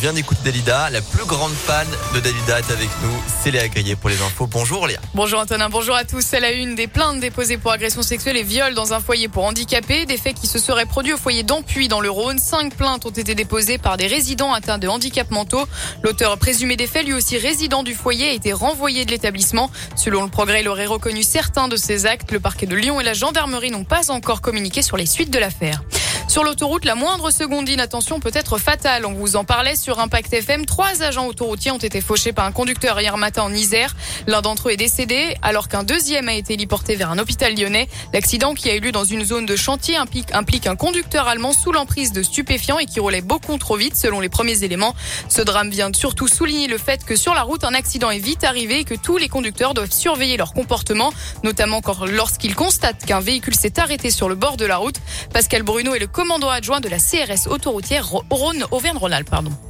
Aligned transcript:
vient 0.00 0.12
d'écouter 0.14 0.40
Dalida. 0.44 0.88
La 0.88 1.02
plus 1.02 1.26
grande 1.26 1.52
fan 1.52 1.86
de 2.14 2.20
Dalida 2.20 2.58
est 2.58 2.70
avec 2.70 2.88
nous. 3.02 3.22
C'est 3.42 3.50
Léa 3.50 3.68
Grillé 3.68 3.96
pour 3.96 4.08
les 4.08 4.20
infos. 4.22 4.46
Bonjour 4.46 4.86
Léa. 4.86 4.98
Bonjour 5.14 5.40
Antonin, 5.40 5.68
bonjour 5.68 5.94
à 5.94 6.04
tous. 6.04 6.22
C'est 6.22 6.40
la 6.40 6.52
une 6.52 6.74
des 6.74 6.86
plaintes 6.86 7.20
déposées 7.20 7.58
pour 7.58 7.70
agression 7.70 8.00
sexuelle 8.00 8.38
et 8.38 8.42
viol 8.42 8.72
dans 8.72 8.94
un 8.94 9.00
foyer 9.00 9.28
pour 9.28 9.44
handicapés. 9.44 10.06
Des 10.06 10.16
faits 10.16 10.34
qui 10.34 10.46
se 10.46 10.58
seraient 10.58 10.86
produits 10.86 11.12
au 11.12 11.18
foyer 11.18 11.42
d'Ampuy 11.42 11.88
dans 11.88 12.00
le 12.00 12.08
Rhône. 12.08 12.38
Cinq 12.38 12.76
plaintes 12.76 13.04
ont 13.04 13.10
été 13.10 13.34
déposées 13.34 13.76
par 13.76 13.98
des 13.98 14.06
résidents 14.06 14.54
atteints 14.54 14.78
de 14.78 14.88
handicap 14.88 15.30
mentaux. 15.30 15.66
L'auteur 16.02 16.38
présumé 16.38 16.76
des 16.76 16.86
faits, 16.86 17.04
lui 17.04 17.12
aussi 17.12 17.36
résident 17.36 17.82
du 17.82 17.94
foyer, 17.94 18.30
a 18.30 18.32
été 18.32 18.54
renvoyé 18.54 19.04
de 19.04 19.10
l'établissement. 19.10 19.70
Selon 19.96 20.22
le 20.24 20.30
progrès, 20.30 20.62
il 20.62 20.68
aurait 20.68 20.86
reconnu 20.86 21.22
certains 21.22 21.68
de 21.68 21.76
ses 21.76 22.06
actes. 22.06 22.32
Le 22.32 22.40
parquet 22.40 22.66
de 22.66 22.74
Lyon 22.74 23.02
et 23.02 23.04
la 23.04 23.12
gendarmerie 23.12 23.70
n'ont 23.70 23.84
pas 23.84 24.10
encore 24.10 24.40
communiqué 24.40 24.80
sur 24.80 24.96
les 24.96 25.06
suites 25.06 25.30
de 25.30 25.38
l'affaire. 25.38 25.82
Sur 26.30 26.44
l'autoroute, 26.44 26.84
la 26.84 26.94
moindre 26.94 27.32
seconde 27.32 27.64
d'inattention 27.64 28.20
peut 28.20 28.30
être 28.32 28.56
fatale. 28.56 29.04
On 29.04 29.14
vous 29.14 29.34
en 29.34 29.42
parlait 29.42 29.74
sur 29.74 29.98
Impact 29.98 30.32
FM. 30.32 30.64
Trois 30.64 31.02
agents 31.02 31.26
autoroutiers 31.26 31.72
ont 31.72 31.78
été 31.78 32.00
fauchés 32.00 32.32
par 32.32 32.44
un 32.44 32.52
conducteur 32.52 33.00
hier 33.00 33.16
matin 33.16 33.42
en 33.42 33.52
Isère. 33.52 33.96
L'un 34.28 34.40
d'entre 34.40 34.68
eux 34.68 34.70
est 34.70 34.76
décédé, 34.76 35.34
alors 35.42 35.66
qu'un 35.66 35.82
deuxième 35.82 36.28
a 36.28 36.34
été 36.34 36.54
héliporté 36.54 36.94
vers 36.94 37.10
un 37.10 37.18
hôpital 37.18 37.56
lyonnais. 37.56 37.88
L'accident 38.12 38.54
qui 38.54 38.70
a 38.70 38.76
eu 38.76 38.78
lieu 38.78 38.92
dans 38.92 39.02
une 39.02 39.24
zone 39.24 39.44
de 39.44 39.56
chantier 39.56 39.96
implique, 39.96 40.68
un 40.68 40.76
conducteur 40.76 41.26
allemand 41.26 41.52
sous 41.52 41.72
l'emprise 41.72 42.12
de 42.12 42.22
stupéfiants 42.22 42.78
et 42.78 42.86
qui 42.86 43.00
roulait 43.00 43.22
beaucoup 43.22 43.58
trop 43.58 43.74
vite, 43.74 43.96
selon 43.96 44.20
les 44.20 44.28
premiers 44.28 44.62
éléments. 44.62 44.94
Ce 45.28 45.42
drame 45.42 45.70
vient 45.70 45.90
surtout 45.92 46.28
souligner 46.28 46.68
le 46.68 46.78
fait 46.78 47.04
que 47.04 47.16
sur 47.16 47.34
la 47.34 47.42
route, 47.42 47.64
un 47.64 47.74
accident 47.74 48.08
est 48.08 48.20
vite 48.20 48.44
arrivé 48.44 48.78
et 48.78 48.84
que 48.84 48.94
tous 48.94 49.16
les 49.16 49.28
conducteurs 49.28 49.74
doivent 49.74 49.90
surveiller 49.90 50.36
leur 50.36 50.52
comportement, 50.52 51.12
notamment 51.42 51.80
lorsqu'ils 52.06 52.54
constatent 52.54 53.04
qu'un 53.04 53.18
véhicule 53.18 53.56
s'est 53.56 53.80
arrêté 53.80 54.12
sur 54.12 54.28
le 54.28 54.36
bord 54.36 54.56
de 54.56 54.64
la 54.64 54.76
route. 54.76 55.00
Pascal 55.32 55.64
Bruno 55.64 55.92
est 55.92 55.98
le 55.98 56.06
commandant 56.20 56.50
adjoint 56.50 56.80
de 56.80 56.88
la 56.90 56.98
CRS 56.98 57.46
autoroutière 57.48 58.06
Rhône-Auvergne-Rhône-Alpes. 58.28 59.69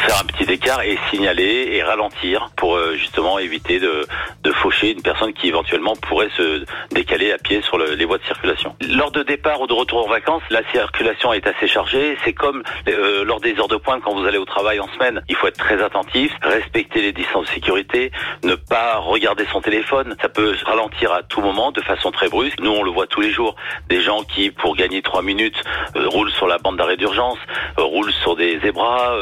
Faire 0.00 0.20
un 0.20 0.24
petit 0.24 0.50
écart 0.50 0.82
et 0.82 0.98
signaler 1.10 1.70
et 1.72 1.82
ralentir 1.82 2.50
pour 2.56 2.76
euh, 2.76 2.94
justement 2.94 3.38
éviter 3.38 3.80
de, 3.80 4.06
de 4.42 4.52
faucher 4.52 4.92
une 4.92 5.02
personne 5.02 5.32
qui 5.32 5.48
éventuellement 5.48 5.94
pourrait 5.96 6.30
se 6.36 6.64
décaler 6.90 7.32
à 7.32 7.38
pied 7.38 7.60
sur 7.62 7.78
le, 7.78 7.94
les 7.94 8.04
voies 8.04 8.18
de 8.18 8.24
circulation. 8.24 8.76
Lors 8.88 9.10
de 9.10 9.22
départ 9.22 9.60
ou 9.60 9.66
de 9.66 9.72
retour 9.72 10.06
en 10.06 10.08
vacances, 10.08 10.42
la 10.50 10.62
circulation 10.70 11.32
est 11.32 11.46
assez 11.46 11.66
chargée. 11.66 12.16
C'est 12.24 12.32
comme 12.32 12.62
euh, 12.88 13.24
lors 13.24 13.40
des 13.40 13.58
heures 13.58 13.68
de 13.68 13.76
pointe 13.76 14.02
quand 14.04 14.14
vous 14.14 14.24
allez 14.24 14.38
au 14.38 14.44
travail 14.44 14.78
en 14.80 14.88
semaine. 14.94 15.22
Il 15.28 15.34
faut 15.36 15.48
être 15.48 15.58
très 15.58 15.82
attentif, 15.82 16.32
respecter 16.42 17.02
les 17.02 17.12
distances 17.12 17.46
de 17.46 17.50
sécurité, 17.50 18.12
ne 18.44 18.54
pas 18.54 18.98
regarder 18.98 19.46
son 19.52 19.60
téléphone. 19.60 20.16
Ça 20.22 20.28
peut 20.28 20.54
ralentir 20.64 21.12
à 21.12 21.22
tout 21.22 21.40
moment 21.40 21.72
de 21.72 21.80
façon 21.80 22.12
très 22.12 22.28
brusque. 22.28 22.60
Nous, 22.60 22.70
on 22.70 22.82
le 22.82 22.90
voit 22.90 23.06
tous 23.06 23.20
les 23.20 23.32
jours. 23.32 23.56
Des 23.88 24.00
gens 24.00 24.22
qui, 24.22 24.50
pour 24.50 24.76
gagner 24.76 25.02
trois 25.02 25.22
minutes, 25.22 25.60
euh, 25.96 26.08
roulent 26.08 26.32
sur 26.32 26.46
la 26.46 26.58
bande 26.58 26.76
d'arrêt 26.76 26.96
d'urgence, 26.96 27.38
roulent 27.76 28.12
sur 28.22 28.36
des 28.36 28.60
zébras 28.60 29.16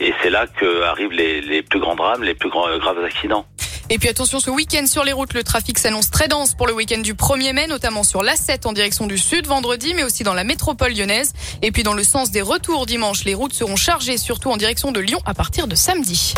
et 0.00 0.12
c'est 0.22 0.30
là 0.30 0.46
qu'arrivent 0.46 1.12
les, 1.12 1.40
les 1.40 1.62
plus 1.62 1.80
grands 1.80 1.96
drames, 1.96 2.22
les 2.22 2.34
plus 2.34 2.50
grands, 2.50 2.66
graves 2.78 3.02
accidents. 3.04 3.46
Et 3.88 3.98
puis 3.98 4.08
attention, 4.08 4.40
ce 4.40 4.50
week-end 4.50 4.84
sur 4.86 5.04
les 5.04 5.12
routes, 5.12 5.32
le 5.32 5.44
trafic 5.44 5.78
s'annonce 5.78 6.10
très 6.10 6.26
dense 6.26 6.54
pour 6.54 6.66
le 6.66 6.72
week-end 6.72 6.98
du 6.98 7.14
1er 7.14 7.52
mai, 7.52 7.66
notamment 7.68 8.02
sur 8.02 8.22
l'A7 8.22 8.66
en 8.66 8.72
direction 8.72 9.06
du 9.06 9.16
sud 9.16 9.46
vendredi, 9.46 9.94
mais 9.94 10.02
aussi 10.02 10.24
dans 10.24 10.34
la 10.34 10.42
métropole 10.42 10.92
lyonnaise. 10.92 11.32
Et 11.62 11.70
puis 11.70 11.84
dans 11.84 11.94
le 11.94 12.02
sens 12.02 12.32
des 12.32 12.42
retours 12.42 12.86
dimanche, 12.86 13.24
les 13.24 13.34
routes 13.34 13.52
seront 13.52 13.76
chargées, 13.76 14.18
surtout 14.18 14.50
en 14.50 14.56
direction 14.56 14.90
de 14.90 14.98
Lyon 14.98 15.20
à 15.24 15.34
partir 15.34 15.68
de 15.68 15.76
samedi. 15.76 16.34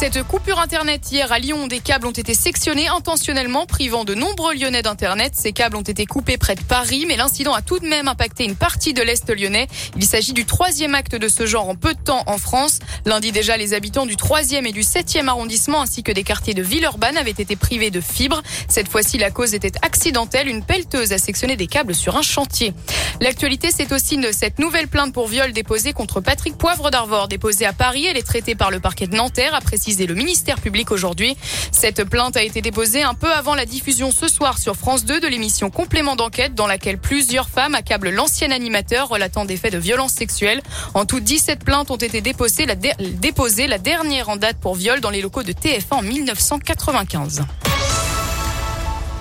Cette 0.00 0.22
coupure 0.22 0.58
Internet 0.58 1.12
hier 1.12 1.30
à 1.30 1.38
Lyon, 1.38 1.66
des 1.66 1.80
câbles 1.80 2.06
ont 2.06 2.10
été 2.10 2.32
sectionnés 2.32 2.88
intentionnellement, 2.88 3.66
privant 3.66 4.06
de 4.06 4.14
nombreux 4.14 4.54
Lyonnais 4.54 4.80
d'Internet. 4.80 5.34
Ces 5.36 5.52
câbles 5.52 5.76
ont 5.76 5.82
été 5.82 6.06
coupés 6.06 6.38
près 6.38 6.54
de 6.54 6.62
Paris, 6.62 7.04
mais 7.06 7.16
l'incident 7.16 7.52
a 7.52 7.60
tout 7.60 7.78
de 7.78 7.86
même 7.86 8.08
impacté 8.08 8.44
une 8.44 8.56
partie 8.56 8.94
de 8.94 9.02
l'Est 9.02 9.28
lyonnais. 9.28 9.68
Il 9.96 10.06
s'agit 10.06 10.32
du 10.32 10.46
troisième 10.46 10.94
acte 10.94 11.16
de 11.16 11.28
ce 11.28 11.44
genre 11.44 11.68
en 11.68 11.74
peu 11.74 11.92
de 11.92 12.00
temps 12.00 12.22
en 12.28 12.38
France. 12.38 12.78
Lundi 13.04 13.30
déjà, 13.30 13.58
les 13.58 13.74
habitants 13.74 14.06
du 14.06 14.16
troisième 14.16 14.64
et 14.66 14.72
du 14.72 14.82
septième 14.82 15.28
arrondissement 15.28 15.82
ainsi 15.82 16.02
que 16.02 16.12
des 16.12 16.22
quartiers 16.22 16.54
de 16.54 16.62
Villeurbanne 16.62 17.18
avaient 17.18 17.30
été 17.32 17.54
privés 17.54 17.90
de 17.90 18.00
fibres. 18.00 18.40
Cette 18.68 18.88
fois-ci, 18.88 19.18
la 19.18 19.30
cause 19.30 19.52
était 19.52 19.72
accidentelle. 19.82 20.48
Une 20.48 20.64
pelleteuse 20.64 21.12
a 21.12 21.18
sectionné 21.18 21.56
des 21.56 21.66
câbles 21.66 21.94
sur 21.94 22.16
un 22.16 22.22
chantier. 22.22 22.72
L'actualité, 23.20 23.68
c'est 23.70 23.92
aussi 23.92 24.18
cette 24.32 24.60
nouvelle 24.60 24.88
plainte 24.88 25.12
pour 25.12 25.28
viol 25.28 25.52
déposée 25.52 25.92
contre 25.92 26.22
Patrick 26.22 26.56
Poivre 26.56 26.90
d'Arvor, 26.90 27.28
déposée 27.28 27.66
à 27.66 27.74
Paris. 27.74 28.06
Elle 28.06 28.16
est 28.16 28.26
traitée 28.26 28.54
par 28.54 28.70
le 28.70 28.80
parquet 28.80 29.06
de 29.06 29.14
Nanterre, 29.14 29.54
le 29.98 30.14
ministère 30.14 30.60
public 30.60 30.90
aujourd'hui. 30.90 31.36
Cette 31.72 32.04
plainte 32.04 32.36
a 32.36 32.42
été 32.42 32.60
déposée 32.62 33.02
un 33.02 33.14
peu 33.14 33.30
avant 33.32 33.54
la 33.54 33.66
diffusion 33.66 34.10
ce 34.10 34.28
soir 34.28 34.58
sur 34.58 34.76
France 34.76 35.04
2 35.04 35.20
de 35.20 35.26
l'émission 35.26 35.70
Complément 35.70 36.16
d'enquête 36.16 36.54
dans 36.54 36.66
laquelle 36.66 36.98
plusieurs 36.98 37.48
femmes 37.48 37.74
accablent 37.74 38.10
l'ancien 38.10 38.50
animateur 38.50 39.08
relatant 39.08 39.44
des 39.44 39.56
faits 39.56 39.72
de 39.72 39.78
violence 39.78 40.12
sexuelle. 40.12 40.62
En 40.94 41.04
tout, 41.04 41.20
17 41.20 41.64
plaintes 41.64 41.90
ont 41.90 41.96
été 41.96 42.20
déposées 42.20 42.66
la, 42.66 42.74
la 42.74 43.78
dernière 43.78 44.28
en 44.28 44.36
date 44.36 44.58
pour 44.60 44.74
viol 44.74 45.00
dans 45.00 45.10
les 45.10 45.22
locaux 45.22 45.42
de 45.42 45.52
TF1 45.52 45.82
en 45.90 46.02
1995. 46.02 47.42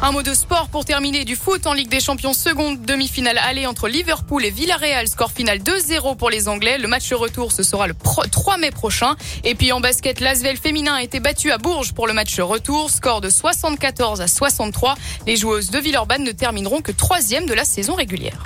Un 0.01 0.13
mot 0.13 0.23
de 0.23 0.33
sport 0.33 0.69
pour 0.69 0.85
terminer 0.85 1.25
du 1.25 1.35
foot 1.35 1.67
en 1.67 1.73
Ligue 1.73 1.89
des 1.89 1.99
Champions, 1.99 2.31
seconde 2.31 2.81
demi-finale 2.81 3.37
aller 3.37 3.67
entre 3.67 3.89
Liverpool 3.89 4.45
et 4.45 4.49
Villarreal, 4.49 5.09
score 5.09 5.29
final 5.29 5.57
2-0 5.57 6.15
pour 6.15 6.29
les 6.29 6.47
Anglais. 6.47 6.77
Le 6.77 6.87
match 6.87 7.11
retour, 7.11 7.51
ce 7.51 7.63
sera 7.63 7.85
le 7.85 7.93
3 8.31 8.57
mai 8.57 8.71
prochain. 8.71 9.17
Et 9.43 9.55
puis 9.55 9.73
en 9.73 9.81
basket, 9.81 10.21
l'Asvel 10.21 10.55
féminin 10.55 10.93
a 10.93 11.03
été 11.03 11.19
battu 11.19 11.51
à 11.51 11.57
Bourges 11.57 11.91
pour 11.91 12.07
le 12.07 12.13
match 12.13 12.39
retour, 12.39 12.89
score 12.89 13.19
de 13.19 13.29
74 13.29 14.21
à 14.21 14.29
63. 14.29 14.95
Les 15.27 15.35
joueuses 15.35 15.69
de 15.69 15.79
Villeurbanne 15.79 16.23
ne 16.23 16.31
termineront 16.31 16.79
que 16.79 16.93
troisième 16.93 17.45
de 17.45 17.53
la 17.53 17.65
saison 17.65 17.95
régulière. 17.95 18.45